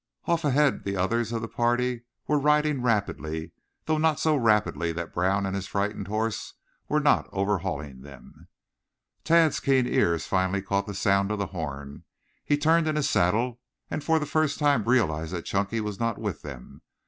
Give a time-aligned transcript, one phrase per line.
[0.25, 3.51] Off ahead the others of the party were riding rapidly,
[3.85, 6.55] though not so rapidly that Brown and his frightened horse
[6.89, 8.47] were not overhauling them.
[9.23, 12.03] Tad's keen ears finally caught the sound of the horn.
[12.43, 13.59] He turned in his saddle,
[13.91, 16.81] and for the first time realized that Chunky was not with them.